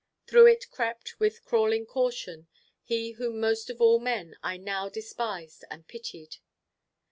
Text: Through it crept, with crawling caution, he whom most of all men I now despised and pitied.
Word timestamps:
Through 0.25 0.47
it 0.47 0.71
crept, 0.71 1.19
with 1.19 1.43
crawling 1.43 1.85
caution, 1.85 2.47
he 2.83 3.11
whom 3.11 3.39
most 3.39 3.69
of 3.69 3.79
all 3.79 3.99
men 3.99 4.35
I 4.41 4.57
now 4.57 4.89
despised 4.89 5.63
and 5.69 5.87
pitied. 5.87 6.37